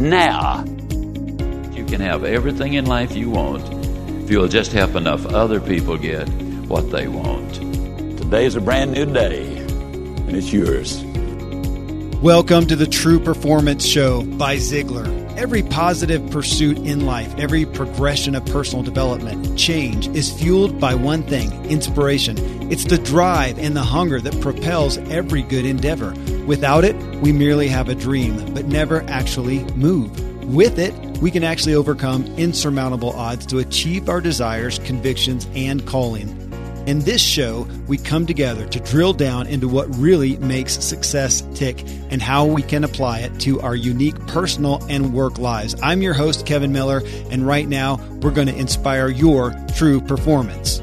[0.00, 0.64] now.
[1.72, 3.62] You can have everything in life you want
[4.22, 6.28] if you'll just help enough other people get
[6.68, 7.54] what they want.
[8.18, 11.02] Today's a brand new day, and it's yours.
[12.22, 15.18] Welcome to the True Performance Show by Ziglar.
[15.36, 21.22] Every positive pursuit in life, every progression of personal development, change is fueled by one
[21.22, 22.59] thing inspiration.
[22.70, 26.14] It's the drive and the hunger that propels every good endeavor.
[26.46, 30.44] Without it, we merely have a dream, but never actually move.
[30.44, 36.28] With it, we can actually overcome insurmountable odds to achieve our desires, convictions, and calling.
[36.86, 41.82] In this show, we come together to drill down into what really makes success tick
[42.10, 45.74] and how we can apply it to our unique personal and work lives.
[45.82, 50.80] I'm your host, Kevin Miller, and right now we're going to inspire your true performance.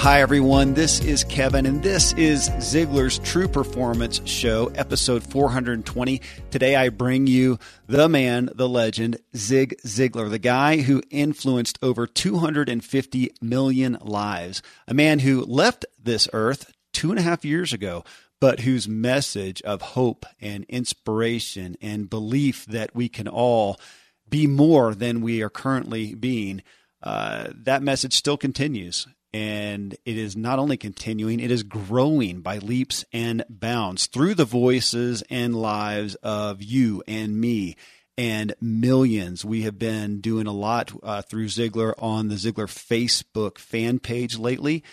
[0.00, 0.72] Hi, everyone.
[0.72, 6.22] This is Kevin, and this is Ziglar's True Performance Show, episode 420.
[6.50, 12.06] Today, I bring you the man, the legend, Zig Ziglar, the guy who influenced over
[12.06, 18.02] 250 million lives, a man who left this earth two and a half years ago,
[18.40, 23.78] but whose message of hope and inspiration and belief that we can all
[24.26, 26.62] be more than we are currently being.
[27.02, 32.58] Uh, that message still continues and it is not only continuing, it is growing by
[32.58, 37.76] leaps and bounds through the voices and lives of you and me
[38.18, 39.44] and millions.
[39.44, 44.38] We have been doing a lot uh, through Ziglar on the Ziglar Facebook fan page
[44.38, 44.84] lately.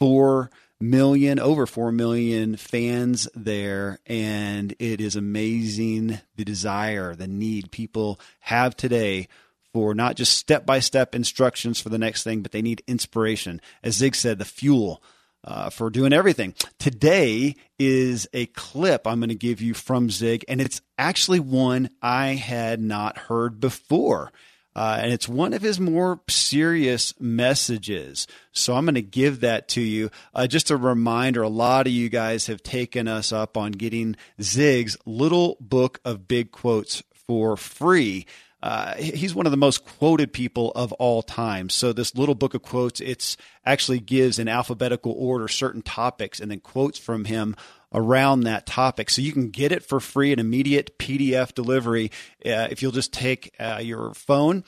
[0.00, 0.50] Four
[0.80, 8.20] million, over four million fans there, and it is amazing the desire, the need people
[8.40, 9.28] have today
[9.74, 13.60] for not just step by step instructions for the next thing, but they need inspiration.
[13.82, 15.02] As Zig said, the fuel
[15.42, 16.54] uh, for doing everything.
[16.78, 21.90] Today is a clip I'm going to give you from Zig, and it's actually one
[22.00, 24.30] I had not heard before.
[24.76, 28.26] Uh, and it's one of his more serious messages.
[28.52, 30.10] So I'm going to give that to you.
[30.34, 34.16] Uh, just a reminder a lot of you guys have taken us up on getting
[34.40, 38.26] Zig's little book of big quotes for free.
[38.64, 41.68] Uh, he's one of the most quoted people of all time.
[41.68, 43.36] So this little book of quotes, it's
[43.66, 47.54] actually gives in alphabetical order certain topics and then quotes from him
[47.92, 49.10] around that topic.
[49.10, 52.10] So you can get it for free, an immediate PDF delivery.
[52.42, 54.64] Uh, if you'll just take uh, your phone,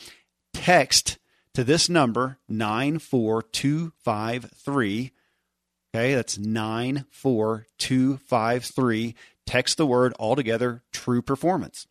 [0.52, 1.16] text
[1.54, 5.12] to this number, 94253.
[5.94, 9.14] Okay, that's 94253.
[9.46, 11.86] Text the word altogether, true performance.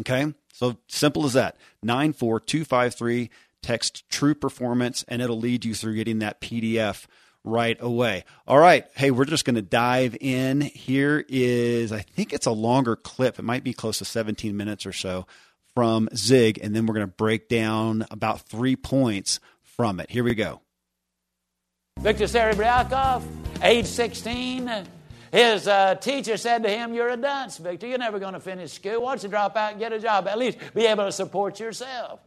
[0.00, 1.56] Okay, so simple as that.
[1.82, 3.30] 94253,
[3.62, 7.06] text true performance, and it'll lead you through getting that PDF
[7.44, 8.24] right away.
[8.46, 8.86] All right.
[8.94, 10.60] Hey, we're just going to dive in.
[10.60, 13.38] Here is, I think it's a longer clip.
[13.38, 15.26] It might be close to 17 minutes or so
[15.74, 20.10] from Zig, and then we're going to break down about three points from it.
[20.10, 20.60] Here we go.
[21.98, 23.22] Victor Serebryakov,
[23.62, 24.86] age 16
[25.32, 27.86] his uh, teacher said to him, You're a dunce, Victor.
[27.86, 29.02] You're never going to finish school.
[29.02, 30.28] Why don't you drop out and get a job?
[30.28, 32.20] At least be able to support yourself.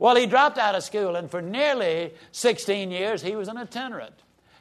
[0.00, 4.14] Well, he dropped out of school, and for nearly 16 years, he was an itinerant.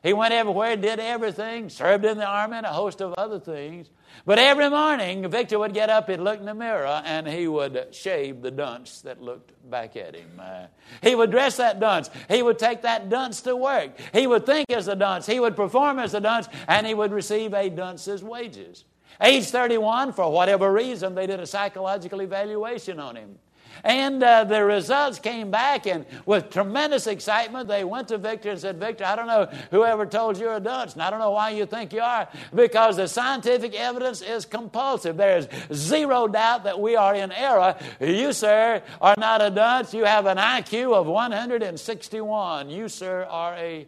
[0.04, 3.90] He went everywhere, did everything, served in the army, and a host of other things.
[4.26, 7.88] But every morning, Victor would get up, he'd look in the mirror, and he would
[7.92, 10.40] shave the dunce that looked back at him.
[10.40, 10.68] Uh,
[11.02, 12.10] he would dress that dunce.
[12.30, 13.92] He would take that dunce to work.
[14.14, 15.26] He would think as a dunce.
[15.26, 18.86] He would perform as a dunce, and he would receive a dunce's wages.
[19.22, 23.40] Age 31, for whatever reason, they did a psychological evaluation on him.
[23.88, 28.60] And uh, the results came back, and with tremendous excitement, they went to Victor and
[28.60, 31.32] said, Victor, I don't know whoever told you you're a dunce, and I don't know
[31.32, 35.16] why you think you are, because the scientific evidence is compulsive.
[35.16, 37.78] There is zero doubt that we are in error.
[38.02, 39.94] You, sir, are not a dunce.
[39.94, 42.70] You have an IQ of 161.
[42.70, 43.88] You, sir, are a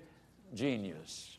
[0.54, 1.38] genius.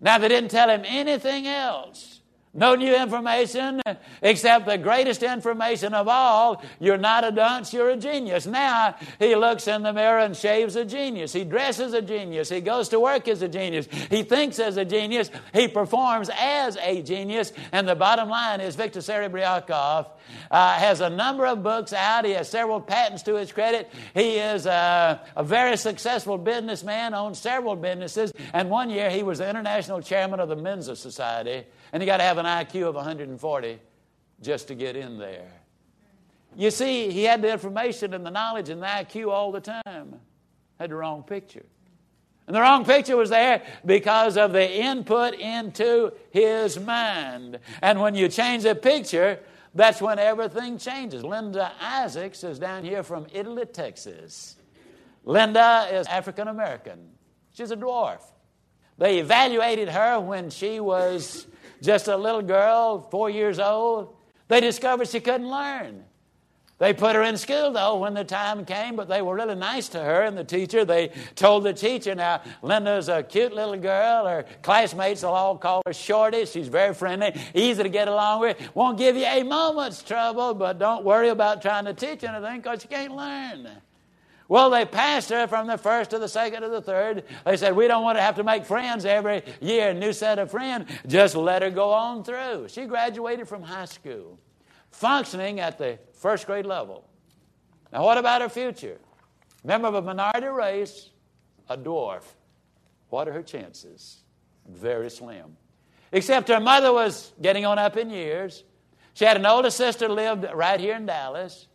[0.00, 2.22] Now, they didn't tell him anything else
[2.54, 3.82] No new information
[4.22, 6.62] except the greatest information of all.
[6.78, 8.46] You're not a dunce, you're a genius.
[8.46, 11.32] Now he looks in the mirror and shaves a genius.
[11.32, 12.48] He dresses a genius.
[12.48, 13.88] He goes to work as a genius.
[14.08, 15.32] He thinks as a genius.
[15.52, 17.52] He performs as a genius.
[17.72, 20.06] And the bottom line is Victor Serebriakov
[20.50, 22.24] uh, has a number of books out.
[22.24, 23.90] He has several patents to his credit.
[24.14, 28.32] He is a, a very successful businessman, owns several businesses.
[28.52, 31.64] And one year he was the international chairman of the Mensa Society.
[31.94, 33.78] And you got to have an IQ of 140
[34.42, 35.46] just to get in there.
[36.56, 40.20] You see, he had the information and the knowledge and the IQ all the time.
[40.80, 41.64] Had the wrong picture.
[42.48, 47.60] And the wrong picture was there because of the input into his mind.
[47.80, 49.38] And when you change the picture,
[49.72, 51.22] that's when everything changes.
[51.22, 54.56] Linda Isaacs is down here from Italy, Texas.
[55.24, 57.10] Linda is African American.
[57.52, 58.20] She's a dwarf.
[58.98, 61.46] They evaluated her when she was
[61.84, 64.16] just a little girl, four years old.
[64.48, 66.04] They discovered she couldn't learn.
[66.78, 69.88] They put her in school, though, when the time came, but they were really nice
[69.90, 70.84] to her and the teacher.
[70.84, 74.26] They told the teacher, now, Linda's a cute little girl.
[74.26, 76.44] Her classmates will all call her Shorty.
[76.46, 78.74] She's very friendly, easy to get along with.
[78.74, 82.82] Won't give you a moment's trouble, but don't worry about trying to teach anything because
[82.82, 83.68] you can't learn.
[84.48, 87.24] Well, they passed her from the first to the second to the third.
[87.44, 90.38] They said, We don't want to have to make friends every year, a new set
[90.38, 90.90] of friends.
[91.06, 92.68] Just let her go on through.
[92.68, 94.38] She graduated from high school,
[94.90, 97.08] functioning at the first grade level.
[97.92, 98.98] Now, what about her future?
[99.62, 101.10] Member of a minority race,
[101.70, 102.24] a dwarf.
[103.08, 104.24] What are her chances?
[104.68, 105.56] Very slim.
[106.12, 108.64] Except her mother was getting on up in years.
[109.14, 111.66] She had an older sister lived right here in Dallas.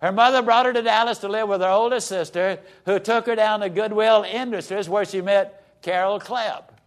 [0.00, 3.34] Her mother brought her to Dallas to live with her oldest sister, who took her
[3.34, 6.80] down to Goodwill Industries, where she met Carol Clapp.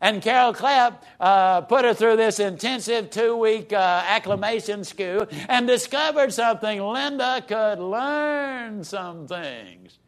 [0.00, 5.66] And Carol Clapp uh, put her through this intensive two week uh, acclimation school and
[5.66, 6.82] discovered something.
[6.82, 9.98] Linda could learn some things.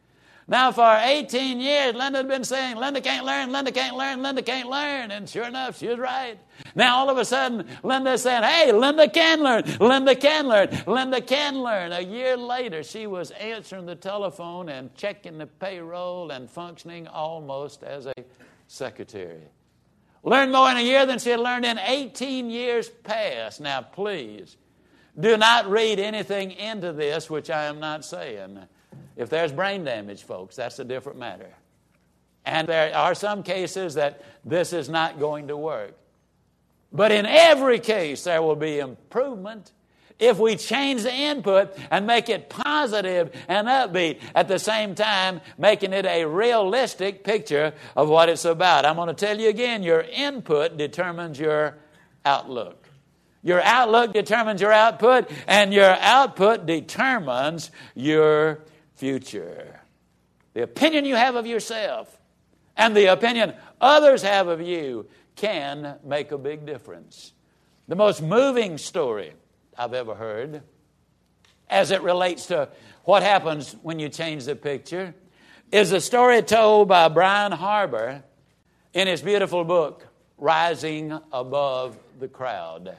[0.47, 4.43] Now, for 18 years, Linda had been saying, Linda can't learn, Linda can't learn, Linda
[4.43, 5.09] can't learn.
[5.09, 6.37] And sure enough, she was right.
[6.75, 11.19] Now, all of a sudden, Linda's saying, Hey, Linda can learn, Linda can learn, Linda
[11.19, 11.93] can learn.
[11.93, 17.81] A year later, she was answering the telephone and checking the payroll and functioning almost
[17.81, 18.13] as a
[18.67, 19.41] secretary.
[20.21, 23.61] Learned more in a year than she had learned in 18 years past.
[23.61, 24.57] Now, please,
[25.19, 28.59] do not read anything into this which I am not saying.
[29.15, 31.49] If there's brain damage, folks, that's a different matter.
[32.45, 35.93] And there are some cases that this is not going to work.
[36.91, 39.71] But in every case, there will be improvement
[40.17, 45.41] if we change the input and make it positive and upbeat at the same time
[45.57, 48.85] making it a realistic picture of what it's about.
[48.85, 51.77] I'm going to tell you again your input determines your
[52.23, 52.85] outlook.
[53.43, 58.61] Your outlook determines your output, and your output determines your
[58.95, 59.79] future.
[60.53, 62.19] The opinion you have of yourself
[62.77, 67.33] and the opinion others have of you can make a big difference.
[67.87, 69.33] The most moving story
[69.77, 70.63] I've ever heard
[71.69, 72.69] as it relates to
[73.03, 75.13] what happens when you change the picture
[75.71, 78.23] is a story told by Brian Harbour
[78.93, 80.07] in his beautiful book,
[80.37, 82.95] Rising Above the Crowd.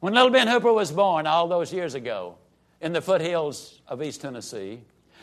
[0.00, 2.36] When little Ben Hooper was born all those years ago
[2.80, 4.82] in the foothills of East Tennessee,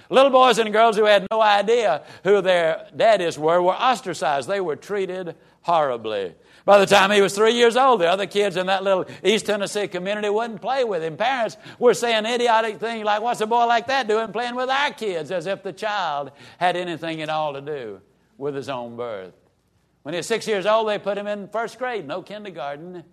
[0.10, 4.50] Little boys and girls who had no idea who their daddies were were ostracized.
[4.50, 6.34] They were treated horribly.
[6.66, 9.46] By the time he was three years old, the other kids in that little East
[9.46, 11.16] Tennessee community wouldn't play with him.
[11.16, 14.92] Parents were saying idiotic things like, What's a boy like that doing playing with our
[14.92, 15.32] kids?
[15.32, 18.02] as if the child had anything at all to do
[18.38, 19.34] with his own birth.
[20.04, 23.04] When he was six years old, they put him in first grade, no kindergarten.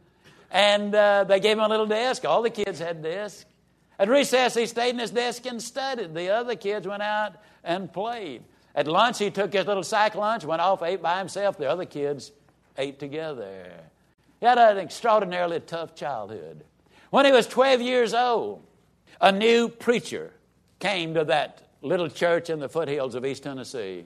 [0.51, 2.25] And uh, they gave him a little desk.
[2.25, 3.45] All the kids had desks.
[3.99, 6.15] At recess, he stayed in his desk and studied.
[6.15, 8.43] The other kids went out and played.
[8.75, 11.57] At lunch, he took his little sack lunch, went off, ate by himself.
[11.57, 12.33] The other kids
[12.77, 13.73] ate together.
[14.39, 16.63] He had an extraordinarily tough childhood.
[17.09, 18.63] When he was 12 years old,
[19.21, 20.33] a new preacher
[20.79, 24.05] came to that little church in the foothills of East Tennessee.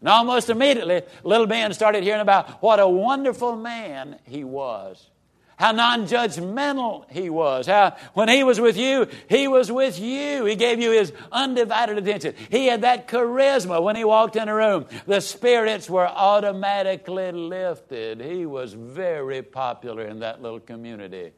[0.00, 5.10] And almost immediately, little Ben started hearing about what a wonderful man he was
[5.58, 10.44] how non judgmental he was, how when he was with you, he was with you.
[10.44, 12.34] He gave you his undivided attention.
[12.48, 14.86] He had that charisma when he walked in a room.
[15.06, 18.20] The spirits were automatically lifted.
[18.20, 21.32] He was very popular in that little community.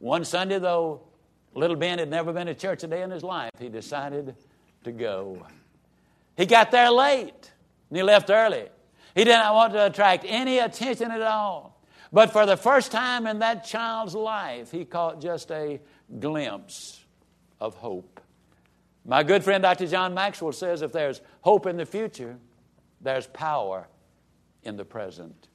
[0.00, 1.02] One Sunday, though,
[1.54, 3.52] little Ben had never been to church a day in his life.
[3.60, 4.34] He decided
[4.82, 5.46] to go.
[6.36, 7.52] He got there late
[7.90, 8.68] and he left early.
[9.14, 11.71] He did not want to attract any attention at all.
[12.12, 15.80] But for the first time in that child's life, he caught just a
[16.20, 17.02] glimpse
[17.60, 18.20] of hope.
[19.04, 19.86] My good friend Dr.
[19.86, 22.36] John Maxwell says if there's hope in the future,
[23.00, 23.88] there's power
[24.62, 25.48] in the present.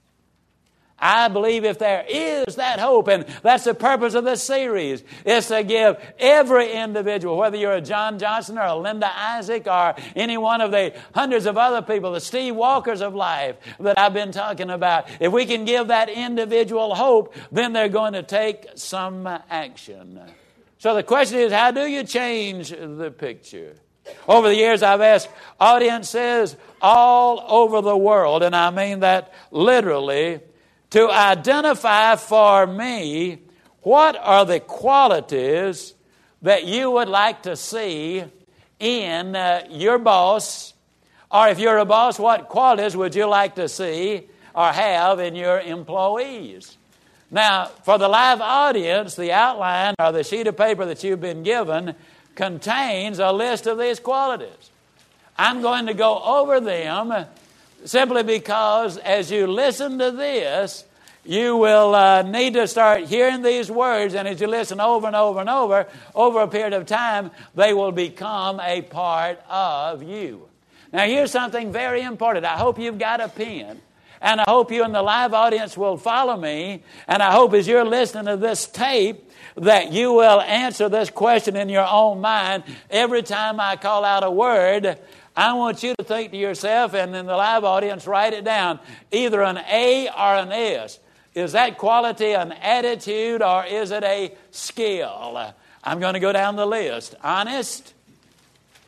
[0.99, 5.47] I believe if there is that hope, and that's the purpose of this series, is
[5.47, 10.37] to give every individual, whether you're a John Johnson or a Linda Isaac or any
[10.37, 14.31] one of the hundreds of other people, the Steve Walkers of life that I've been
[14.31, 19.27] talking about, if we can give that individual hope, then they're going to take some
[19.27, 20.19] action.
[20.79, 23.75] So the question is, how do you change the picture?
[24.27, 30.39] Over the years, I've asked audiences all over the world, and I mean that literally,
[30.91, 33.39] to identify for me
[33.81, 35.93] what are the qualities
[36.41, 38.23] that you would like to see
[38.79, 40.73] in uh, your boss,
[41.31, 45.35] or if you're a boss, what qualities would you like to see or have in
[45.35, 46.77] your employees?
[47.29, 51.43] Now, for the live audience, the outline or the sheet of paper that you've been
[51.43, 51.95] given
[52.35, 54.71] contains a list of these qualities.
[55.37, 57.25] I'm going to go over them
[57.85, 60.83] simply because as you listen to this,
[61.25, 65.15] you will uh, need to start hearing these words, and as you listen over and
[65.15, 70.47] over and over, over a period of time, they will become a part of you.
[70.93, 72.45] Now, here's something very important.
[72.45, 73.81] I hope you've got a pen.
[74.21, 76.83] And I hope you in the live audience will follow me.
[77.07, 81.55] And I hope as you're listening to this tape that you will answer this question
[81.55, 84.97] in your own mind every time I call out a word.
[85.37, 88.79] I want you to think to yourself, and in the live audience, write it down
[89.11, 90.99] either an A or an S.
[91.35, 95.53] Is that quality an attitude or is it a skill?
[95.83, 97.93] I'm going to go down the list honest,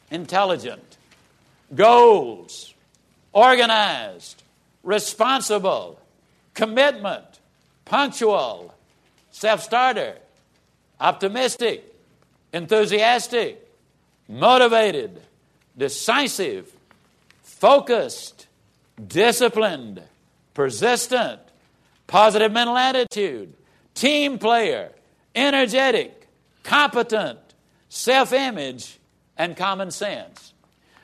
[0.09, 0.97] intelligent,
[1.75, 2.73] goals,
[3.31, 4.41] organized,
[4.81, 5.99] responsible,
[6.55, 7.25] commitment,
[7.85, 8.73] punctual,
[9.29, 10.15] self starter,
[10.99, 11.95] optimistic,
[12.51, 13.63] enthusiastic,
[14.27, 15.21] motivated,
[15.79, 16.71] decisive,
[17.41, 18.45] focused,
[19.07, 20.03] disciplined,
[20.53, 21.41] persistent,
[22.05, 23.53] positive mental attitude,
[23.95, 24.91] team player,
[25.33, 26.27] energetic,
[26.63, 27.39] competent,
[27.88, 29.00] self image,
[29.38, 30.53] and common sense.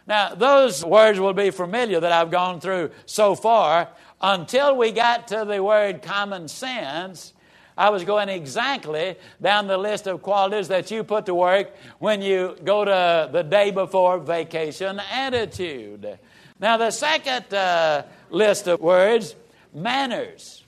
[0.08, 3.90] Now, those words will be familiar that I've gone through so far
[4.22, 7.34] until we got to the word common sense.
[7.78, 12.22] I was going exactly down the list of qualities that you put to work when
[12.22, 16.18] you go to the day before vacation attitude.
[16.60, 19.36] Now, the second uh, list of words
[19.74, 20.64] manners,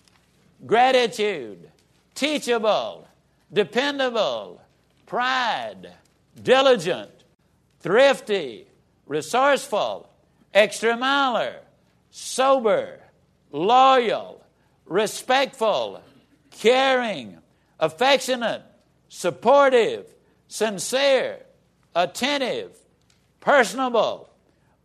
[0.66, 1.72] gratitude,
[2.14, 3.08] teachable,
[3.54, 4.62] dependable,
[5.06, 5.94] pride,
[6.44, 7.12] diligent,
[7.80, 8.68] thrifty,
[9.06, 10.10] resourceful,
[10.54, 11.56] extra miler,
[12.12, 13.00] sober,
[13.52, 14.44] loyal,
[14.86, 16.02] respectful,
[16.60, 17.38] caring,
[17.80, 18.64] affectionate,
[19.10, 20.06] supportive,
[20.48, 21.40] sincere,
[21.96, 22.78] attentive,
[23.40, 24.30] personable,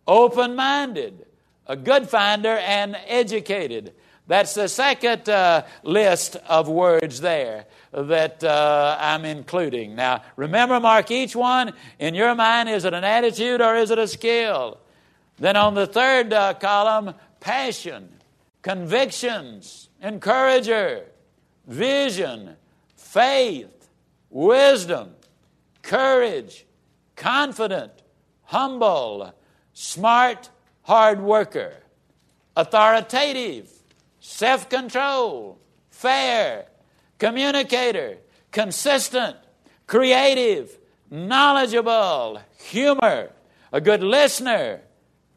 [0.06, 1.26] open minded,
[1.66, 3.94] a good finder, and educated.
[4.26, 9.94] That's the second uh, list of words there that uh, I'm including.
[9.94, 13.98] Now, remember, mark each one in your mind is it an attitude or is it
[13.98, 14.78] a skill?
[15.38, 18.08] Then on the third uh, column, passion,
[18.62, 21.04] convictions, encourager,
[21.66, 22.56] vision,
[22.96, 23.88] faith,
[24.30, 25.10] wisdom,
[25.82, 26.66] courage,
[27.16, 27.92] confident,
[28.44, 29.32] humble,
[29.72, 30.50] smart,
[30.82, 31.74] hard worker,
[32.56, 33.70] authoritative,
[34.20, 35.58] self control,
[35.90, 36.66] fair,
[37.18, 38.18] communicator,
[38.50, 39.36] consistent,
[39.86, 40.78] creative,
[41.10, 43.30] knowledgeable, humor,
[43.72, 44.80] a good listener,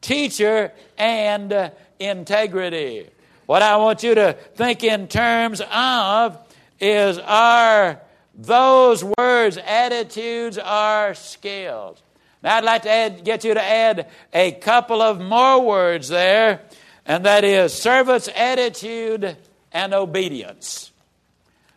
[0.00, 3.08] teacher, and integrity.
[3.46, 6.38] What I want you to think in terms of
[6.78, 8.00] is are
[8.34, 12.02] those words attitudes are skills.
[12.42, 16.60] Now I'd like to add, get you to add a couple of more words there,
[17.06, 19.36] and that is servant's attitude
[19.72, 20.90] and obedience.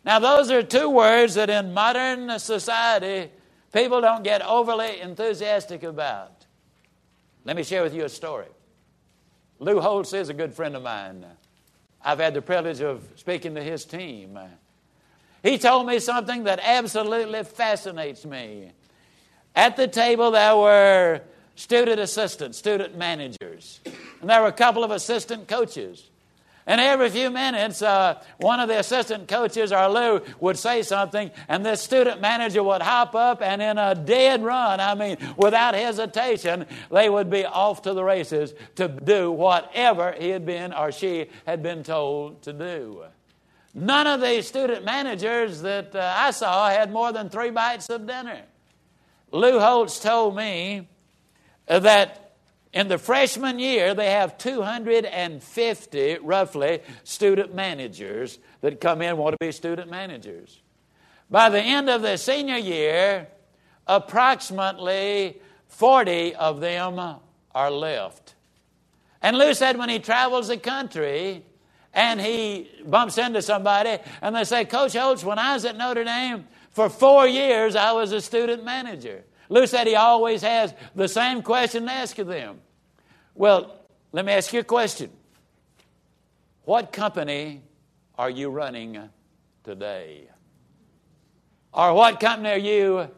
[0.06, 3.30] Now, those are two words that in modern society
[3.74, 6.46] people don't get overly enthusiastic about.
[7.44, 8.48] Let me share with you a story.
[9.60, 11.26] Lou Holtz is a good friend of mine.
[12.04, 14.40] I've had the privilege of speaking to his team.
[15.44, 18.72] He told me something that absolutely fascinates me.
[19.56, 21.22] At the table, there were
[21.56, 23.82] student assistants, student managers,
[24.22, 26.09] and there were a couple of assistant coaches.
[26.70, 31.32] And every few minutes, uh, one of the assistant coaches or Lou would say something,
[31.48, 35.74] and this student manager would hop up and in a dead run, I mean, without
[35.74, 40.92] hesitation, they would be off to the races to do whatever he had been or
[40.92, 43.04] she had been told to do.
[43.74, 48.06] None of the student managers that uh, I saw had more than three bites of
[48.06, 48.44] dinner.
[49.32, 50.88] Lou Holtz told me
[51.66, 52.29] that
[52.74, 59.38] in the freshman year they have 250 roughly student managers that come in want to
[59.40, 60.62] be student managers.
[61.30, 63.28] By the end of the senior year,
[63.88, 67.00] approximately 40 of them
[67.54, 68.36] are left.
[69.22, 71.44] And Lou said when he travels the country
[71.94, 76.04] and he bumps into somebody and they say, Coach Holtz, when I was at Notre
[76.04, 79.24] Dame for four years, I was a student manager.
[79.50, 82.62] Lou said he always has the same question to ask of them.
[83.34, 83.76] Well,
[84.12, 85.10] let me ask you a question.
[86.64, 87.64] What company
[88.18, 89.10] are you running
[89.64, 90.30] today?
[91.74, 93.10] Or what company are you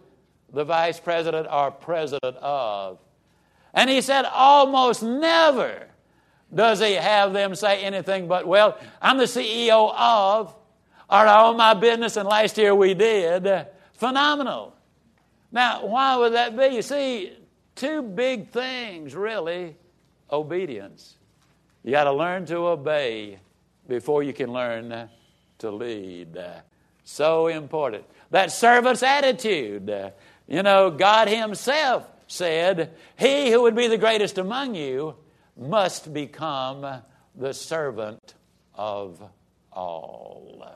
[0.54, 3.00] the vice president or president of?
[3.74, 5.88] And he said, almost never
[6.54, 10.54] does he have them say anything but, well, I'm the CEO of,
[11.10, 13.68] or I own my business, and last year we did.
[13.94, 14.76] Phenomenal.
[15.52, 16.76] Now, why would that be?
[16.76, 17.34] You see,
[17.76, 19.76] two big things really
[20.32, 21.16] obedience.
[21.84, 23.40] You got to learn to obey
[23.88, 25.10] before you can learn
[25.60, 26.38] to lead.
[27.04, 28.06] So important.
[28.30, 30.14] That servant's attitude.
[30.48, 35.16] You know, God Himself said, He who would be the greatest among you
[35.58, 37.02] must become
[37.36, 38.36] the servant
[38.76, 39.22] of
[39.72, 40.72] all.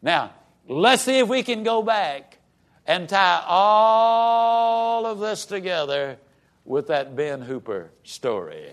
[0.00, 0.32] Now,
[0.68, 2.38] let's see if we can go back
[2.86, 6.18] and tie all of this together
[6.64, 8.68] with that Ben Hooper story.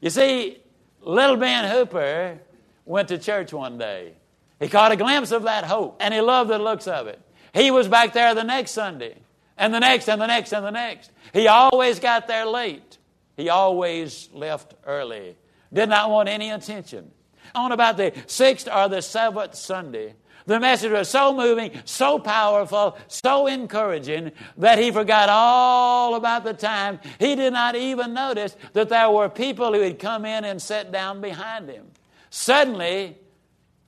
[0.00, 0.58] You see,
[1.00, 2.38] little Ben Hooper
[2.84, 4.14] went to church one day.
[4.60, 7.20] He caught a glimpse of that hope and he loved the looks of it.
[7.52, 9.16] He was back there the next Sunday
[9.58, 11.10] and the next and the next and the next.
[11.32, 12.98] He always got there late.
[13.36, 15.36] He always left early.
[15.72, 17.10] Did not want any attention.
[17.54, 20.14] On about the sixth or the seventh Sunday,
[20.46, 26.54] the message was so moving, so powerful, so encouraging that he forgot all about the
[26.54, 27.00] time.
[27.18, 30.90] He did not even notice that there were people who had come in and sat
[30.90, 31.86] down behind him.
[32.30, 33.18] Suddenly,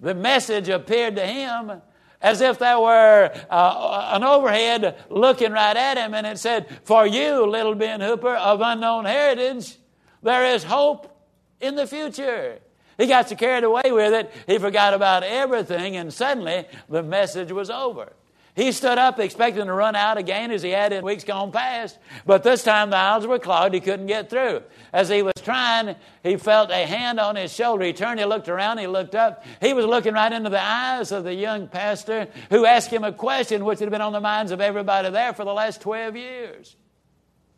[0.01, 1.81] the message appeared to him
[2.21, 7.07] as if there were uh, an overhead looking right at him, and it said, For
[7.07, 9.77] you, little Ben Hooper of unknown heritage,
[10.23, 11.15] there is hope
[11.61, 12.61] in the future.
[12.99, 17.53] He got so carried away with it, he forgot about everything, and suddenly the message
[17.53, 18.13] was over.
[18.57, 21.99] He stood up expecting to run out again as he had in weeks gone past,
[22.25, 23.75] but this time the aisles were clogged.
[23.75, 24.63] He couldn't get through.
[24.93, 27.85] As he was trying, he felt a hand on his shoulder.
[27.85, 29.45] He turned, he looked around, he looked up.
[29.61, 33.13] He was looking right into the eyes of the young pastor who asked him a
[33.13, 36.77] question which had been on the minds of everybody there for the last 12 years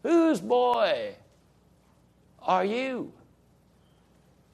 [0.02, 1.16] Whose boy
[2.40, 3.12] are you?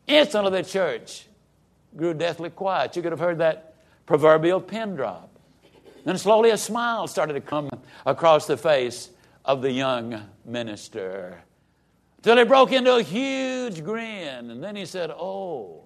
[0.07, 1.27] Instantly, the church
[1.97, 2.97] grew deathly quiet.
[2.97, 3.75] You could have heard that
[4.07, 5.29] proverbial pin drop.
[6.05, 7.71] Then slowly a smile started to come
[8.05, 9.11] across the face
[9.45, 11.43] of the young minister.
[12.23, 14.51] Till he broke into a huge grin.
[14.51, 15.85] And then he said, Oh,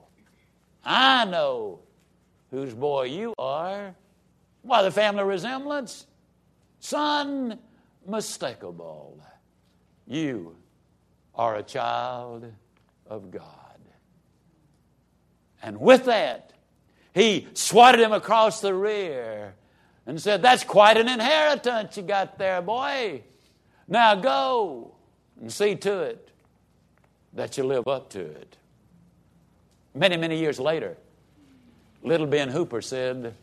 [0.84, 1.80] I know
[2.50, 3.94] whose boy you are.
[4.62, 6.06] Why, the family resemblance?
[6.80, 7.58] Son,
[8.08, 9.18] mistakable.
[10.06, 10.56] You
[11.34, 12.50] are a child
[13.06, 13.65] of God.
[15.66, 16.52] And with that,
[17.12, 19.56] he swatted him across the rear
[20.06, 23.22] and said, That's quite an inheritance you got there, boy.
[23.88, 24.94] Now go
[25.40, 26.30] and see to it
[27.32, 28.56] that you live up to it.
[29.92, 30.96] Many, many years later,
[32.00, 33.34] little Ben Hooper said,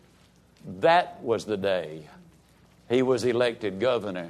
[0.80, 2.08] That was the day
[2.88, 4.30] he was elected governor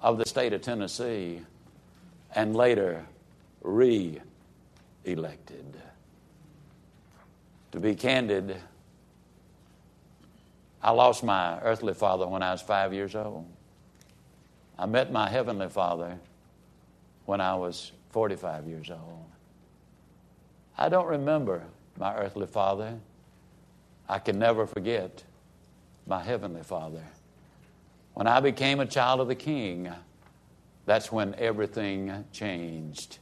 [0.00, 1.42] of the state of Tennessee
[2.34, 3.04] and later
[3.60, 4.22] re
[5.04, 5.76] elected.
[7.76, 8.56] To be candid,
[10.82, 13.44] I lost my earthly father when I was five years old.
[14.78, 16.18] I met my heavenly father
[17.26, 19.26] when I was 45 years old.
[20.78, 21.64] I don't remember
[21.98, 22.94] my earthly father.
[24.08, 25.22] I can never forget
[26.06, 27.04] my heavenly father.
[28.14, 29.92] When I became a child of the king,
[30.86, 33.18] that's when everything changed.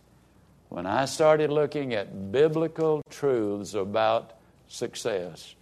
[0.69, 4.35] When I started looking at biblical truths about
[4.69, 5.55] success.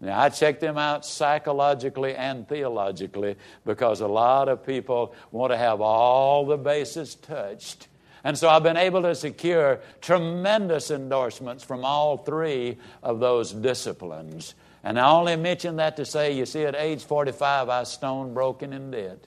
[0.00, 5.56] Now, I check them out psychologically and theologically because a lot of people want to
[5.56, 7.88] have all the bases touched.
[8.22, 14.54] And so I've been able to secure tremendous endorsements from all three of those disciplines.
[14.82, 18.34] And I only mention that to say, you see, at age 45, I was stone
[18.34, 19.20] broken and dead.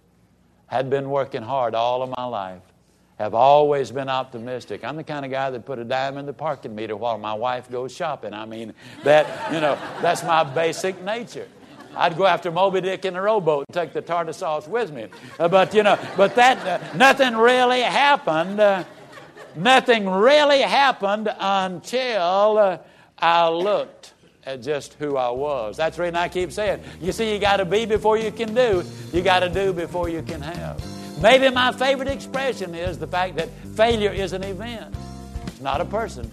[0.68, 2.62] Had been working hard all of my life.
[3.18, 4.84] Have always been optimistic.
[4.84, 7.34] I'm the kind of guy that put a dime in the parking meter while my
[7.34, 8.34] wife goes shopping.
[8.34, 11.48] I mean, that, you know, that's my basic nature.
[11.96, 15.08] I'd go after Moby Dick in a rowboat and take the tartar sauce with me.
[15.40, 18.60] Uh, but, you know, but that, uh, nothing really happened.
[18.60, 18.84] Uh,
[19.56, 22.78] nothing really happened until uh,
[23.18, 24.14] I looked
[24.46, 25.76] at just who I was.
[25.78, 28.54] That's the reason I keep saying, you see, you got to be before you can
[28.54, 28.84] do.
[29.12, 30.97] You got to do before you can have.
[31.22, 34.96] Maybe my favorite expression is the fact that failure is an event,
[35.48, 36.32] it's not a person.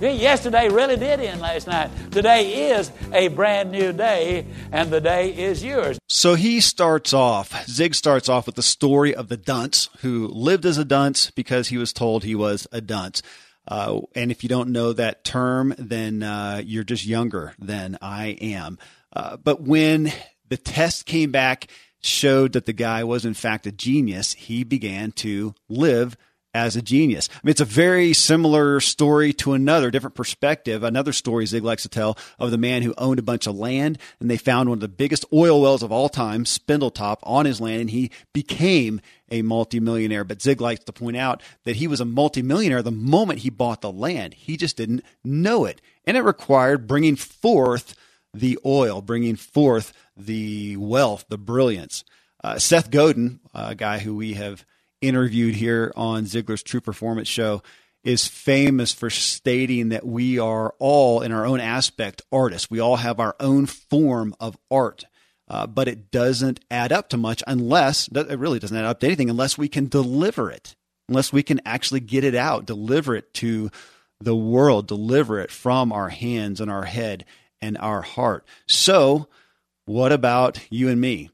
[0.00, 1.88] Yesterday really did end last night.
[2.10, 5.98] Today is a brand new day, and the day is yours.
[6.08, 10.66] So he starts off, Zig starts off with the story of the dunce who lived
[10.66, 13.22] as a dunce because he was told he was a dunce.
[13.68, 18.36] Uh, and if you don't know that term, then uh, you're just younger than I
[18.40, 18.78] am.
[19.12, 20.12] Uh, but when
[20.48, 21.68] the test came back
[22.04, 26.16] showed that the guy was in fact a genius, he began to live
[26.54, 27.28] as a genius.
[27.32, 30.84] I mean, it's a very similar story to another different perspective.
[30.84, 33.98] Another story Zig likes to tell of the man who owned a bunch of land
[34.20, 37.60] and they found one of the biggest oil wells of all time, Spindletop, on his
[37.60, 40.22] land and he became a multimillionaire.
[40.22, 43.80] But Zig likes to point out that he was a multimillionaire the moment he bought
[43.80, 44.34] the land.
[44.34, 45.80] He just didn't know it.
[46.04, 47.96] And it required bringing forth
[48.34, 52.04] the oil, bringing forth the wealth, the brilliance.
[52.42, 54.66] Uh, Seth Godin, a guy who we have
[55.00, 57.62] interviewed here on Ziglar's True Performance Show,
[58.02, 62.70] is famous for stating that we are all, in our own aspect, artists.
[62.70, 65.06] We all have our own form of art.
[65.46, 69.06] Uh, but it doesn't add up to much unless it really doesn't add up to
[69.06, 70.74] anything unless we can deliver it,
[71.08, 73.70] unless we can actually get it out, deliver it to
[74.20, 77.26] the world, deliver it from our hands and our head
[77.64, 78.44] and our heart.
[78.66, 79.28] So,
[79.86, 81.30] what about you and me?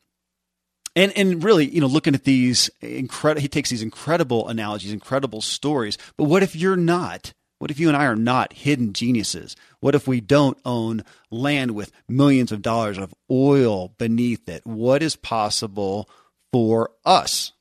[0.97, 5.41] And and really, you know, looking at these incredible, he takes these incredible analogies, incredible
[5.41, 5.99] stories.
[6.17, 7.33] But what if you're not?
[7.59, 9.55] What if you and I are not hidden geniuses?
[9.81, 14.67] What if we don't own land with millions of dollars of oil beneath it?
[14.67, 16.09] What is possible
[16.53, 17.53] for us?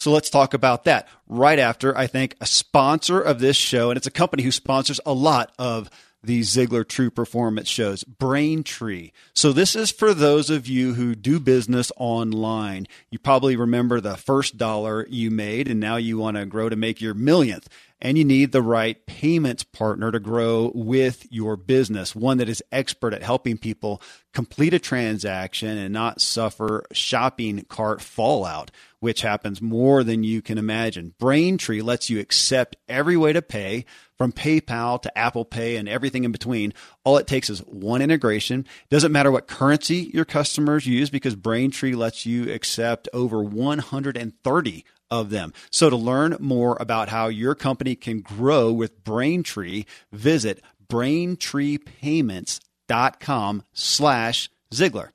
[0.00, 3.96] So let's talk about that right after I thank a sponsor of this show, and
[3.96, 5.90] it's a company who sponsors a lot of
[6.24, 9.10] the Ziglar True Performance shows, Braintree.
[9.34, 12.86] So this is for those of you who do business online.
[13.10, 16.76] You probably remember the first dollar you made and now you want to grow to
[16.76, 17.68] make your millionth.
[18.04, 22.60] And you need the right payments partner to grow with your business, one that is
[22.72, 24.02] expert at helping people
[24.34, 30.58] complete a transaction and not suffer shopping cart fallout, which happens more than you can
[30.58, 31.14] imagine.
[31.20, 33.84] Braintree lets you accept every way to pay
[34.18, 36.74] from PayPal to Apple Pay and everything in between.
[37.04, 38.66] All it takes is one integration.
[38.90, 45.30] Doesn't matter what currency your customers use because Braintree lets you accept over 130 of
[45.30, 45.52] them.
[45.70, 54.50] So to learn more about how your company can grow with Braintree, visit braintreepayments.com slash
[54.72, 55.10] Ziglar.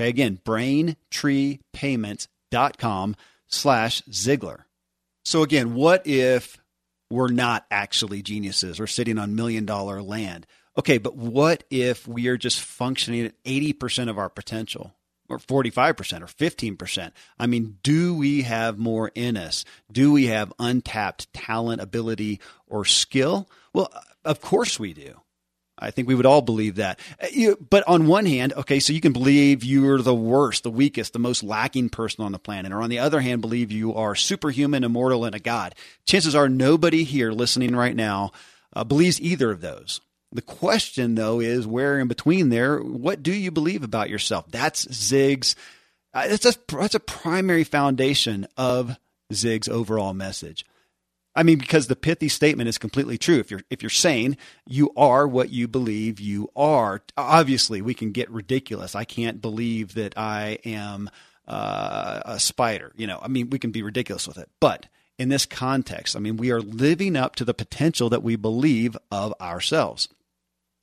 [0.00, 3.16] Okay, again, braintreepayments.com
[3.48, 4.60] slash Ziglar.
[5.24, 6.62] So again, what if
[7.12, 10.46] we're not actually geniuses or sitting on million dollar land.
[10.78, 14.94] Okay, but what if we are just functioning at 80% of our potential?
[15.32, 17.10] Or 45% or 15%.
[17.38, 19.64] I mean, do we have more in us?
[19.90, 23.48] Do we have untapped talent, ability, or skill?
[23.72, 23.90] Well,
[24.24, 25.20] of course we do.
[25.78, 27.00] I think we would all believe that.
[27.20, 31.14] Uh, but on one hand, okay, so you can believe you're the worst, the weakest,
[31.14, 32.72] the most lacking person on the planet.
[32.72, 35.74] Or on the other hand, believe you are superhuman, immortal, and a god.
[36.06, 38.32] Chances are nobody here listening right now
[38.74, 40.00] uh, believes either of those.
[40.32, 44.50] The question, though, is where in between there, what do you believe about yourself?
[44.50, 45.54] That's Zig's,
[46.14, 48.96] uh, that's, a, that's a primary foundation of
[49.32, 50.64] Zig's overall message.
[51.34, 53.38] I mean, because the pithy statement is completely true.
[53.38, 57.02] If you're if you're sane, you are what you believe you are.
[57.16, 58.94] Obviously, we can get ridiculous.
[58.94, 61.08] I can't believe that I am
[61.48, 62.92] uh, a spider.
[62.96, 64.50] You know, I mean, we can be ridiculous with it.
[64.60, 68.36] But in this context, I mean, we are living up to the potential that we
[68.36, 70.08] believe of ourselves.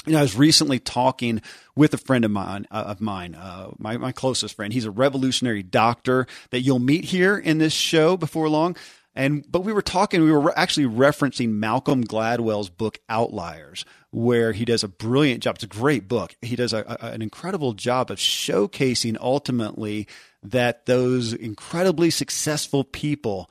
[0.10, 1.40] You know, I was recently talking
[1.76, 4.74] with a friend of mine, uh, of mine, uh, my my closest friend.
[4.74, 8.76] He's a revolutionary doctor that you'll meet here in this show before long.
[9.14, 14.66] And but we were talking, we were actually referencing Malcolm Gladwell's book Outliers, where he
[14.66, 15.56] does a brilliant job.
[15.56, 16.36] It's a great book.
[16.42, 20.08] He does a, a, an incredible job of showcasing ultimately
[20.42, 23.48] that those incredibly successful people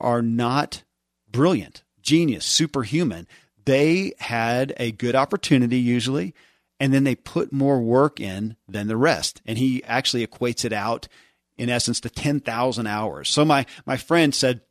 [0.00, 0.82] are not
[1.30, 3.28] brilliant, genius, superhuman.
[3.64, 6.34] They had a good opportunity usually,
[6.80, 9.40] and then they put more work in than the rest.
[9.46, 11.08] And he actually equates it out
[11.56, 13.28] in essence to 10,000 hours.
[13.28, 14.62] So my, my friend said,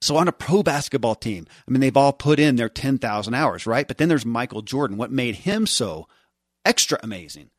[0.00, 3.66] So on a pro basketball team, I mean, they've all put in their 10,000 hours,
[3.66, 3.88] right?
[3.88, 4.96] But then there's Michael Jordan.
[4.96, 6.06] What made him so
[6.64, 7.50] extra amazing?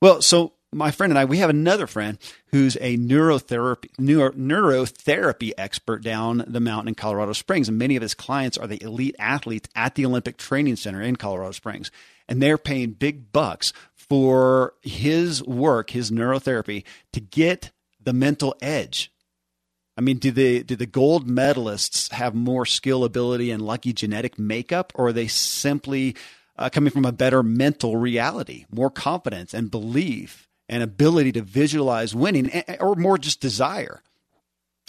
[0.00, 5.52] Well, so my friend and I, we have another friend who's a neurotherapy neuro, neurotherapy
[5.56, 9.16] expert down the mountain in Colorado Springs, and many of his clients are the elite
[9.18, 11.90] athletes at the Olympic Training Center in Colorado Springs,
[12.28, 17.70] and they're paying big bucks for his work, his neurotherapy, to get
[18.02, 19.10] the mental edge.
[19.96, 24.38] I mean, do the do the gold medalists have more skill, ability, and lucky genetic
[24.38, 26.14] makeup, or are they simply
[26.56, 32.14] uh, coming from a better mental reality, more confidence and belief and ability to visualize
[32.14, 32.50] winning,
[32.80, 34.02] or more just desire?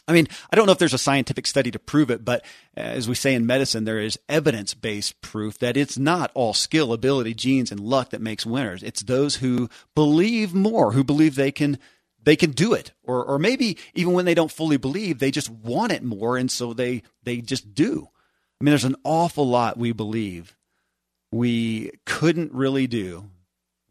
[0.10, 2.44] I mean, I don't know if there's a scientific study to prove it, but
[2.76, 6.56] uh, as we say in medicine, there is evidence based proof that it's not all
[6.56, 8.82] skill, ability, genes, and luck that makes winners.
[8.82, 11.78] It's those who believe more, who believe they can
[12.24, 15.50] they can do it or or maybe even when they don't fully believe they just
[15.50, 18.10] want it more and so they they just do
[18.60, 20.58] i mean there's an awful lot we believe
[21.32, 23.30] we couldn't really do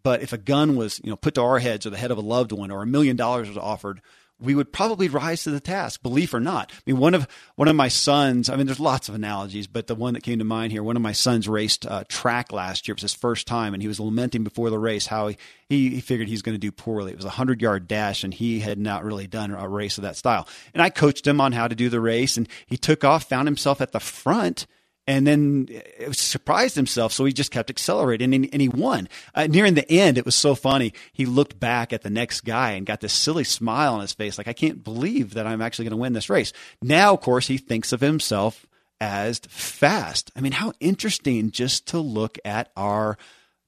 [0.09, 2.16] but if a gun was you know put to our heads or the head of
[2.16, 4.01] a loved one or a million dollars was offered
[4.40, 6.73] we would probably rise to the task, belief or not.
[6.73, 8.49] I mean, one of one of my sons.
[8.49, 10.83] I mean, there's lots of analogies, but the one that came to mind here.
[10.83, 12.92] One of my sons raced uh, track last year.
[12.92, 15.37] It was his first time, and he was lamenting before the race how he
[15.68, 17.11] he, he figured he's going to do poorly.
[17.11, 20.03] It was a hundred yard dash, and he had not really done a race of
[20.03, 20.47] that style.
[20.73, 23.49] And I coached him on how to do the race, and he took off, found
[23.49, 24.68] himself at the front
[25.09, 25.68] and then
[26.12, 27.14] surprised himself.
[27.14, 29.09] So he just kept accelerating and, and he won.
[29.35, 30.92] Uh, nearing the end, it was so funny.
[31.14, 34.37] He looked back at the next guy and got this silly smile on his face,
[34.37, 36.53] like, I can't believe that I'm actually going to win this race.
[36.83, 38.66] Now, of course, he thinks of himself
[39.01, 40.31] as fast.
[40.37, 43.16] I mean, how interesting just to look at our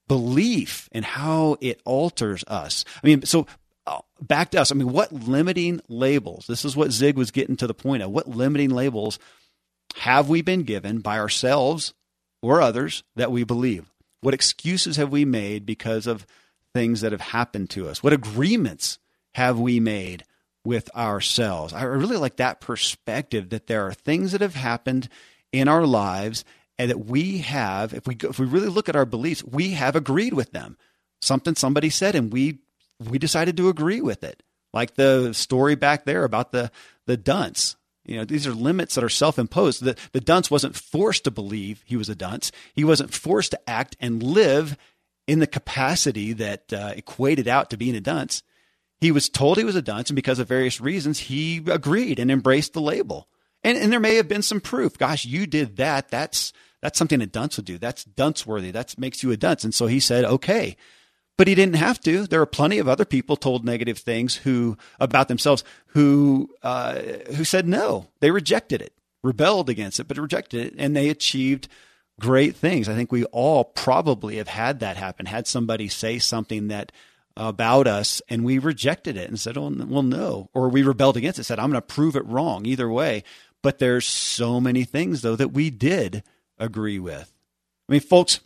[0.09, 2.85] belief and how it alters us.
[3.03, 3.46] I mean, so
[3.87, 4.70] uh, back to us.
[4.70, 6.46] I mean, what limiting labels?
[6.46, 8.11] This is what Zig was getting to the point of.
[8.11, 9.18] What limiting labels
[9.96, 11.94] have we been given by ourselves
[12.42, 13.90] or others that we believe?
[14.20, 16.26] What excuses have we made because of
[16.74, 18.03] things that have happened to us?
[18.03, 18.98] What agreements
[19.35, 20.24] have we made
[20.64, 21.72] with ourselves?
[21.72, 25.09] I really like that perspective that there are things that have happened
[25.53, 26.44] in our lives
[26.79, 29.96] and that we have, if we if we really look at our beliefs, we have
[29.96, 30.79] agreed with them.
[31.20, 32.61] Something somebody said, and we
[32.98, 34.42] we decided to agree with it.
[34.72, 36.70] Like the story back there about the
[37.05, 37.76] the dunce.
[38.10, 39.84] You know, these are limits that are self-imposed.
[39.84, 42.50] The, the dunce wasn't forced to believe he was a dunce.
[42.74, 44.76] He wasn't forced to act and live
[45.28, 48.42] in the capacity that uh, equated out to being a dunce.
[48.98, 52.32] He was told he was a dunce, and because of various reasons, he agreed and
[52.32, 53.28] embraced the label.
[53.62, 54.98] And, and there may have been some proof.
[54.98, 56.08] Gosh, you did that.
[56.08, 57.78] That's that's something a dunce would do.
[57.78, 58.72] That's dunce worthy.
[58.72, 59.62] That makes you a dunce.
[59.62, 60.76] And so he said, okay.
[61.36, 62.26] But he didn't have to.
[62.26, 66.96] There are plenty of other people told negative things who about themselves who uh,
[67.34, 68.08] who said no.
[68.20, 71.68] They rejected it, rebelled against it, but rejected it, and they achieved
[72.20, 72.88] great things.
[72.88, 75.26] I think we all probably have had that happen.
[75.26, 76.92] Had somebody say something that
[77.36, 81.38] about us and we rejected it and said, "Oh, well, no," or we rebelled against
[81.38, 83.24] it, said, "I'm going to prove it wrong." Either way,
[83.62, 86.22] but there's so many things though that we did
[86.58, 87.32] agree with.
[87.88, 88.40] I mean, folks,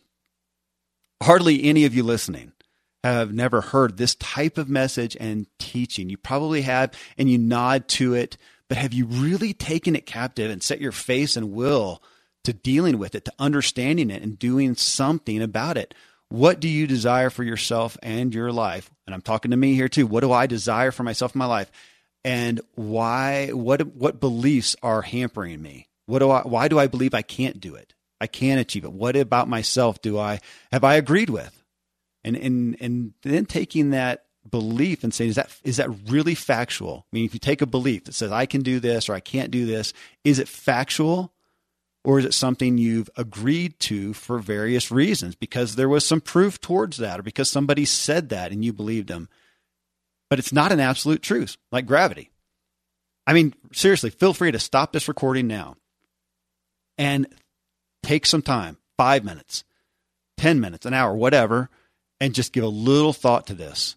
[1.23, 2.53] hardly any of you listening
[3.09, 6.09] have never heard this type of message and teaching.
[6.09, 8.37] You probably have, and you nod to it,
[8.69, 12.03] but have you really taken it captive and set your face and will
[12.45, 15.95] to dealing with it, to understanding it, and doing something about it?
[16.31, 18.91] What do you desire for yourself and your life?
[19.07, 20.07] And I'm talking to me here too.
[20.07, 21.71] What do I desire for myself in my life?
[22.25, 25.89] And why what what beliefs are hampering me?
[26.07, 27.93] What do I why do I believe I can't do it?
[28.21, 28.93] I can't achieve it.
[28.93, 30.41] What about myself do I
[30.73, 31.64] have I agreed with?
[32.25, 37.07] And and and then taking that belief and saying is that is that really factual?
[37.13, 39.21] I mean if you take a belief that says i can do this or i
[39.21, 39.93] can't do this
[40.25, 41.33] is it factual?
[42.07, 45.35] Or is it something you've agreed to for various reasons?
[45.35, 49.09] Because there was some proof towards that or because somebody said that and you believed
[49.09, 49.31] them.
[50.29, 52.31] But it's not an absolute truth like gravity.
[53.27, 55.77] I mean seriously feel free to stop this recording now
[56.99, 57.27] and
[58.03, 59.65] take some time 5 minutes
[60.37, 61.71] 10 minutes an hour whatever
[62.25, 63.97] and just give a little thought to this.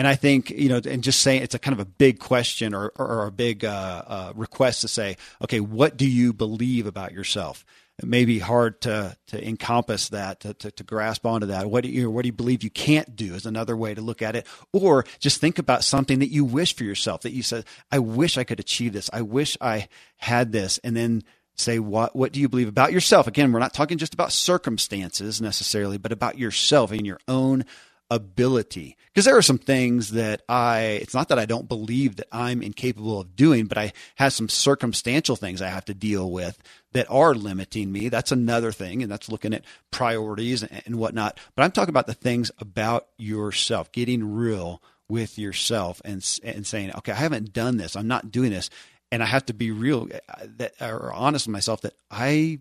[0.00, 2.74] And I think, you know, and just saying it's a kind of a big question
[2.74, 7.12] or, or a big uh, uh, request to say, okay, what do you believe about
[7.12, 7.64] yourself?
[7.98, 11.70] It may be hard to, to encompass that, to, to, to grasp onto that.
[11.70, 14.22] What do, you, what do you believe you can't do is another way to look
[14.22, 14.44] at it.
[14.72, 18.36] Or just think about something that you wish for yourself that you said, I wish
[18.36, 19.08] I could achieve this.
[19.12, 20.78] I wish I had this.
[20.78, 21.22] And then
[21.56, 25.40] say what what do you believe about yourself again we're not talking just about circumstances
[25.40, 27.64] necessarily but about yourself and your own
[28.10, 28.96] ability.
[29.08, 32.62] Because there are some things that I, it's not that I don't believe that I'm
[32.62, 36.58] incapable of doing, but I have some circumstantial things I have to deal with
[36.92, 38.08] that are limiting me.
[38.08, 39.02] That's another thing.
[39.02, 41.38] And that's looking at priorities and whatnot.
[41.54, 46.92] But I'm talking about the things about yourself, getting real with yourself and, and saying,
[46.96, 47.96] okay, I haven't done this.
[47.96, 48.70] I'm not doing this.
[49.12, 52.60] And I have to be real uh, that, or honest with myself that I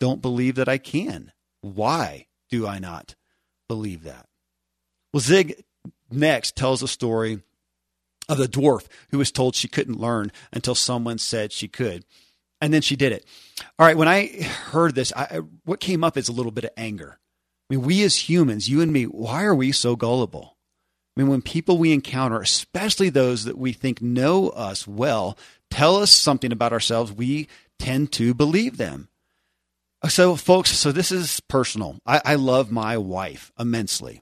[0.00, 1.32] don't believe that I can.
[1.60, 3.14] Why do I not
[3.68, 4.26] believe that?
[5.12, 5.64] Well, Zig
[6.10, 7.42] next tells a story
[8.28, 12.04] of the dwarf who was told she couldn't learn until someone said she could.
[12.60, 13.26] And then she did it.
[13.78, 16.70] All right, when I heard this, I, what came up is a little bit of
[16.76, 17.18] anger.
[17.68, 20.56] I mean, we as humans, you and me, why are we so gullible?
[21.16, 25.36] I mean, when people we encounter, especially those that we think know us well,
[25.72, 29.08] tell us something about ourselves, we tend to believe them.
[30.08, 31.98] So, folks, so this is personal.
[32.04, 34.20] I, I love my wife immensely.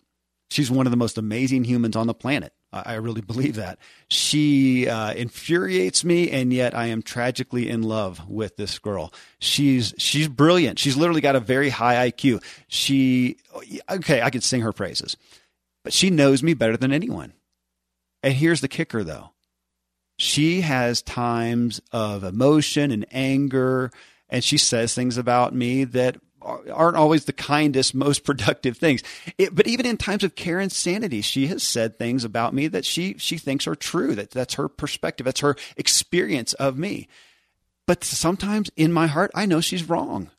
[0.50, 2.52] She's one of the most amazing humans on the planet.
[2.72, 3.78] I really believe that.
[4.08, 9.12] She uh, infuriates me, and yet I am tragically in love with this girl.
[9.40, 10.78] She's she's brilliant.
[10.78, 12.44] She's literally got a very high IQ.
[12.68, 13.38] She
[13.90, 15.16] okay, I could sing her praises,
[15.82, 17.32] but she knows me better than anyone.
[18.22, 19.30] And here's the kicker, though.
[20.20, 23.90] She has times of emotion and anger,
[24.28, 29.02] and she says things about me that aren't always the kindest, most productive things.
[29.38, 32.68] It, but even in times of care and sanity, she has said things about me
[32.68, 34.14] that she she thinks are true.
[34.14, 35.24] That that's her perspective.
[35.24, 37.09] That's her experience of me.
[37.87, 40.30] But sometimes in my heart, I know she's wrong.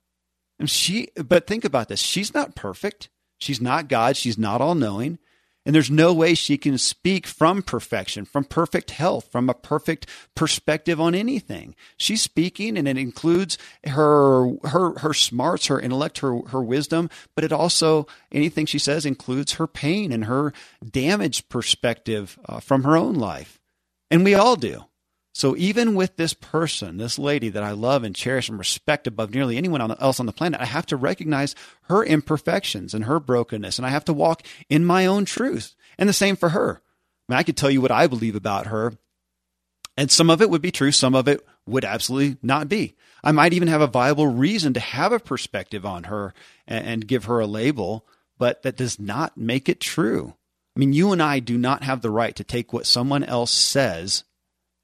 [0.60, 3.10] And she, but think about this: she's not perfect.
[3.40, 4.16] She's not God.
[4.16, 5.18] She's not all knowing.
[5.66, 10.08] And there's no way she can speak from perfection, from perfect health, from a perfect
[10.36, 11.76] perspective on anything.
[11.98, 17.44] She's speaking and it includes her her her smarts, her intellect, her her wisdom, but
[17.44, 20.52] it also anything she says includes her pain and her
[20.90, 23.60] damaged perspective uh, from her own life.
[24.10, 24.86] And we all do.
[25.34, 29.34] So even with this person, this lady that I love and cherish and respect above
[29.34, 33.80] nearly anyone else on the planet, I have to recognize her imperfections and her brokenness,
[33.80, 35.76] and I have to walk in my own truth.
[35.98, 36.82] And the same for her.
[37.30, 38.94] I, mean, I could tell you what I believe about her,
[39.96, 42.96] and some of it would be true, some of it would absolutely not be.
[43.24, 46.34] I might even have a viable reason to have a perspective on her
[46.68, 48.06] and, and give her a label,
[48.38, 50.34] but that does not make it true.
[50.76, 53.52] I mean, you and I do not have the right to take what someone else
[53.52, 54.24] says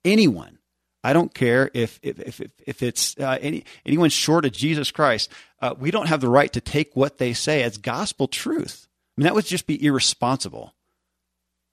[0.05, 0.57] anyone.
[1.03, 5.31] I don't care if if if, if it's uh, any anyone short of Jesus Christ.
[5.61, 8.87] Uh, we don't have the right to take what they say as gospel truth.
[9.17, 10.73] I mean, that would just be irresponsible.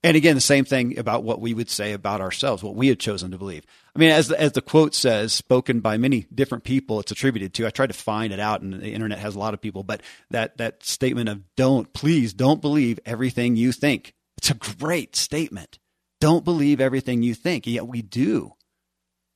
[0.05, 2.99] And again, the same thing about what we would say about ourselves, what we had
[2.99, 3.65] chosen to believe.
[3.95, 7.55] I mean, as the, as the quote says, spoken by many different people, it's attributed
[7.55, 7.65] to.
[7.65, 9.81] I tried to find it out, and the internet has a lot of people.
[9.81, 15.15] But that that statement of "Don't, please, don't believe everything you think." It's a great
[15.15, 15.79] statement
[16.19, 18.53] don't believe everything you think, yet we do.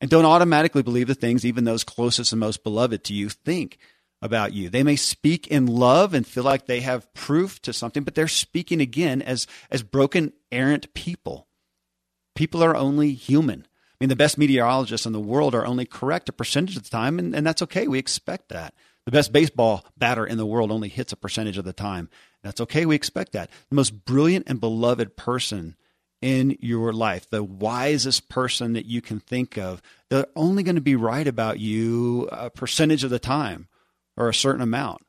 [0.02, 3.78] And don't automatically believe the things even those closest and most beloved to you think
[4.22, 4.70] about you.
[4.70, 8.28] They may speak in love and feel like they have proof to something, but they're
[8.28, 11.48] speaking again as, as broken, errant people.
[12.36, 13.66] People are only human.
[13.66, 16.90] I mean, the best meteorologists in the world are only correct a percentage of the
[16.90, 17.88] time, and, and that's okay.
[17.88, 18.74] We expect that.
[19.06, 22.10] The best baseball batter in the world only hits a percentage of the time.
[22.44, 22.86] That's okay.
[22.86, 23.50] We expect that.
[23.70, 25.76] The most brilliant and beloved person
[26.22, 30.82] in your life, the wisest person that you can think of, they're only going to
[30.82, 33.68] be right about you a percentage of the time
[34.18, 35.06] or a certain amount.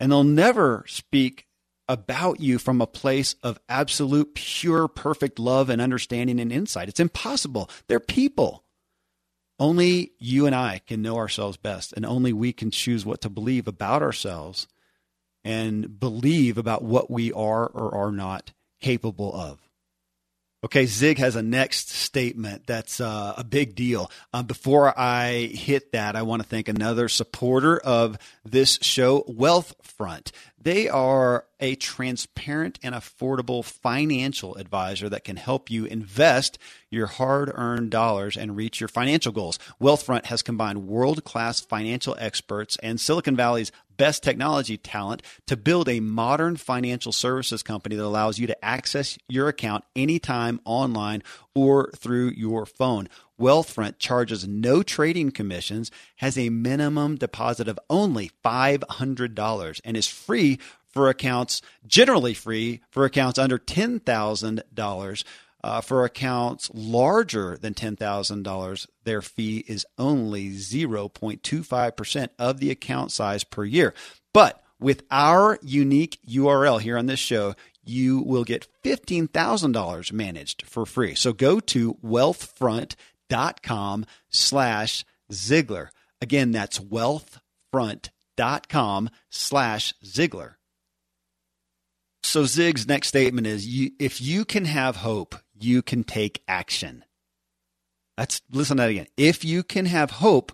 [0.00, 1.46] And they'll never speak
[1.88, 6.88] about you from a place of absolute, pure, perfect love and understanding and insight.
[6.88, 7.70] It's impossible.
[7.86, 8.64] They're people.
[9.58, 13.28] Only you and I can know ourselves best, and only we can choose what to
[13.28, 14.66] believe about ourselves
[15.44, 19.60] and believe about what we are or are not capable of.
[20.64, 24.08] Okay, Zig has a next statement that's uh, a big deal.
[24.32, 30.30] Uh, before I hit that, I want to thank another supporter of this show, Wealthfront.
[30.56, 36.58] They are a transparent and affordable financial advisor that can help you invest
[36.90, 39.58] your hard earned dollars and reach your financial goals.
[39.80, 43.72] Wealthfront has combined world class financial experts and Silicon Valley's
[44.02, 49.16] best technology talent to build a modern financial services company that allows you to access
[49.28, 51.22] your account anytime online
[51.54, 53.08] or through your phone.
[53.38, 60.58] Wealthfront charges no trading commissions, has a minimum deposit of only $500, and is free
[60.88, 65.24] for accounts, generally free for accounts under $10,000.
[65.64, 73.44] Uh, for accounts larger than $10,000, their fee is only 0.25% of the account size
[73.44, 73.94] per year.
[74.34, 77.54] But with our unique URL here on this show,
[77.84, 81.14] you will get $15,000 managed for free.
[81.14, 85.88] So go to wealthfront.com slash Ziglar.
[86.20, 90.54] Again, that's wealthfront.com slash Ziglar.
[92.24, 95.34] So Zig's next statement is you, if you can have hope,
[95.64, 97.04] you can take action.
[98.16, 99.06] That's listen to that again.
[99.16, 100.52] If you can have hope,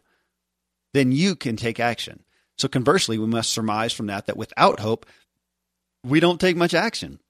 [0.95, 2.25] then you can take action.
[2.57, 5.07] So conversely, we must surmise from that that without hope,
[6.05, 7.21] we don't take much action.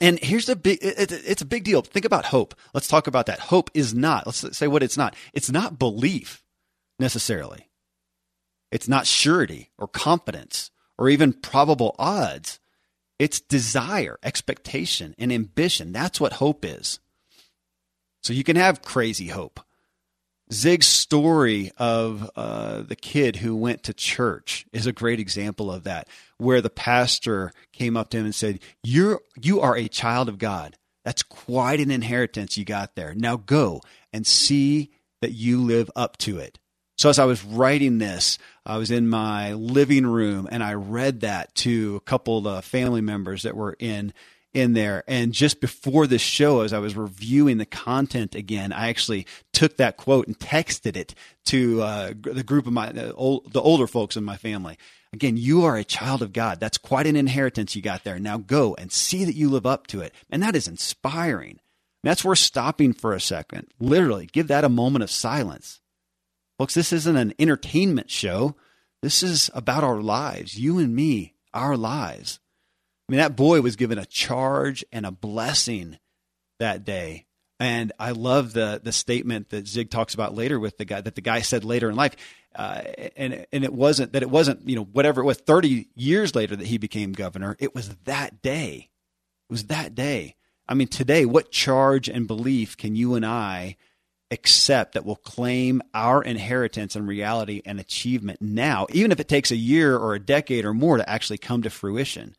[0.00, 1.82] And here's the big it's a big deal.
[1.82, 2.54] Think about hope.
[2.74, 3.40] Let's talk about that.
[3.40, 5.14] Hope is not, let's say what it's not.
[5.32, 6.44] It's not belief
[6.98, 7.70] necessarily.
[8.70, 12.58] It's not surety or confidence or even probable odds.
[13.18, 15.92] It's desire, expectation, and ambition.
[15.92, 16.98] That's what hope is.
[18.22, 19.60] So you can have crazy hope.
[20.52, 25.84] Zig's story of uh, the kid who went to church is a great example of
[25.84, 26.08] that,
[26.38, 30.38] where the pastor came up to him and said, "You're you are a child of
[30.38, 30.76] God.
[31.04, 33.14] That's quite an inheritance you got there.
[33.14, 33.80] Now go
[34.12, 34.90] and see
[35.20, 36.58] that you live up to it."
[36.96, 41.20] So as I was writing this, I was in my living room and I read
[41.20, 44.14] that to a couple of family members that were in
[44.56, 45.04] in there.
[45.06, 49.76] And just before this show, as I was reviewing the content again, I actually took
[49.76, 51.14] that quote and texted it
[51.46, 54.78] to uh, the group of my the, old, the older folks in my family.
[55.12, 56.58] Again, you are a child of God.
[56.58, 58.18] That's quite an inheritance you got there.
[58.18, 60.14] Now go and see that you live up to it.
[60.30, 61.60] And that is inspiring.
[62.02, 63.68] That's worth stopping for a second.
[63.78, 65.80] Literally, give that a moment of silence.
[66.58, 68.56] Folks, this isn't an entertainment show.
[69.02, 72.40] This is about our lives, you and me, our lives.
[73.08, 75.98] I mean, that boy was given a charge and a blessing
[76.58, 77.26] that day.
[77.58, 81.14] And I love the the statement that Zig talks about later with the guy that
[81.14, 82.14] the guy said later in life,
[82.54, 82.82] uh,
[83.16, 86.54] and and it wasn't that it wasn't you know whatever it was thirty years later
[86.54, 87.56] that he became governor.
[87.58, 88.90] It was that day.
[89.48, 90.34] It was that day.
[90.68, 93.76] I mean, today, what charge and belief can you and I
[94.30, 99.50] accept that will claim our inheritance and reality and achievement now, even if it takes
[99.52, 102.36] a year or a decade or more to actually come to fruition?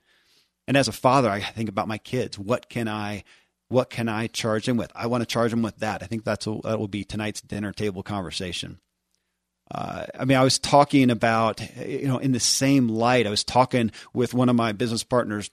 [0.68, 2.38] And as a father, I think about my kids.
[2.38, 3.24] What can I
[3.70, 4.92] what can I charge them with?
[4.96, 6.02] I want to charge them with that.
[6.02, 8.80] I think that's a, that will be tonight's dinner table conversation.
[9.70, 13.44] Uh, I mean, I was talking about, you know, in the same light, I was
[13.44, 15.52] talking with one of my business partners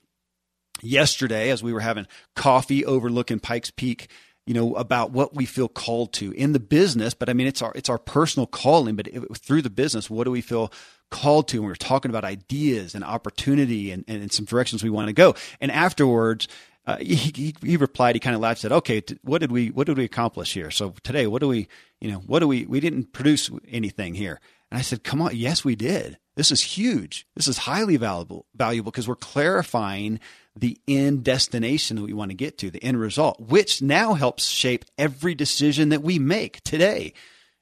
[0.83, 2.07] yesterday as we were having
[2.37, 4.09] coffee overlooking Pikes Peak,
[4.47, 7.15] you know, about what we feel called to in the business.
[7.15, 9.09] But I mean, it's our, it's our personal calling, but
[9.39, 10.71] through the business, what do we feel
[11.15, 14.91] called to and we were talking about ideas and opportunity and, and some directions we
[14.91, 15.35] want to go.
[15.61, 16.49] And afterwards,
[16.87, 19.69] uh, he, he, he, replied, he kind of laughed, said, okay, t- what did we,
[19.71, 20.73] what did we accomplish here?
[20.73, 21.69] So today, what do we,
[22.01, 24.41] you know, what do we, we didn't produce anything here.
[24.71, 25.37] And I said, come on.
[25.37, 26.19] Yes, we did.
[26.35, 27.29] This is huge.
[27.37, 30.19] This is highly valuable, valuable because we're clarifying
[30.57, 34.49] the end destination that we want to get to, the end result, which now helps
[34.49, 37.13] shape every decision that we make today.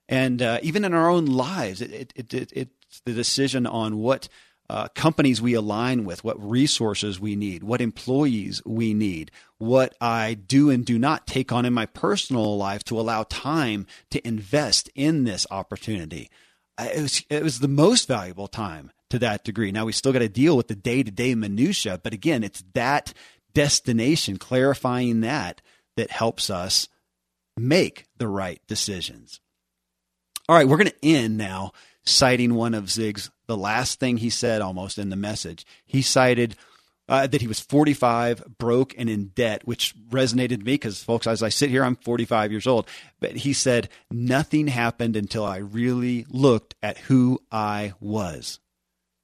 [0.09, 2.68] And uh, even in our own lives, it, it, it, it
[3.05, 4.28] the decision on what
[4.70, 10.34] uh, companies we align with, what resources we need, what employees we need, what I
[10.34, 14.88] do and do not take on in my personal life to allow time to invest
[14.95, 16.30] in this opportunity.
[16.80, 19.72] It was, it was the most valuable time to that degree.
[19.72, 22.64] Now we still got to deal with the day to day minutia, but again, it's
[22.72, 23.12] that
[23.53, 25.61] destination, clarifying that,
[25.97, 26.88] that helps us
[27.59, 29.40] make the right decisions.
[30.49, 31.72] All right, we're going to end now
[32.05, 35.64] citing one of Zig's, the last thing he said almost in the message.
[35.84, 36.57] He cited
[37.09, 41.26] uh, that he was 45, broke, and in debt, which resonated to me because, folks,
[41.26, 42.88] as I sit here, I'm 45 years old.
[43.20, 48.61] But he said, Nothing happened until I really looked at who I was.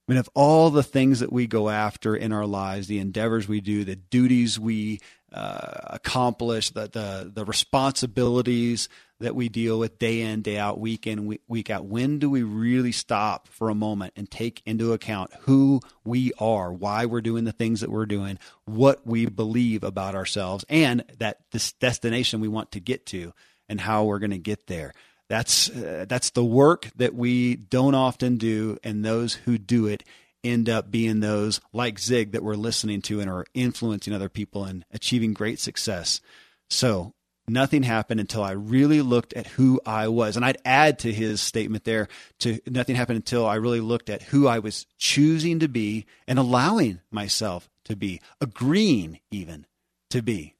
[0.07, 3.47] I mean, of all the things that we go after in our lives, the endeavors
[3.47, 4.99] we do, the duties we
[5.33, 11.05] uh, accomplish, the, the, the responsibilities, that we deal with day in, day out, week
[11.05, 11.85] in, week out.
[11.85, 16.71] When do we really stop for a moment and take into account who we are,
[16.71, 21.39] why we're doing the things that we're doing, what we believe about ourselves, and that
[21.51, 23.33] this destination we want to get to
[23.67, 24.93] and how we're going to get there?
[25.27, 30.03] That's uh, that's the work that we don't often do, and those who do it
[30.43, 34.63] end up being those like Zig that we're listening to and are influencing other people
[34.63, 36.21] and achieving great success.
[36.69, 37.13] So
[37.47, 40.35] nothing happened until I really looked at who I was.
[40.35, 42.07] And I'd add to his statement there
[42.39, 46.39] to nothing happened until I really looked at who I was choosing to be and
[46.39, 49.65] allowing myself to be, agreeing even
[50.11, 50.55] to be.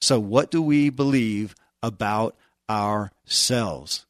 [0.00, 2.36] So, what do we believe about
[2.70, 4.06] ourselves?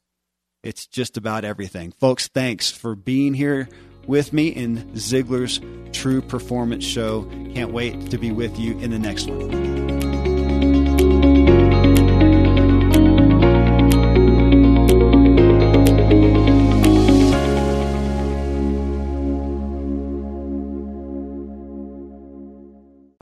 [0.62, 1.90] It's just about everything.
[1.92, 3.68] Folks, thanks for being here
[4.06, 5.60] with me in Ziglar's
[5.92, 7.24] True Performance Show.
[7.54, 9.79] Can't wait to be with you in the next one.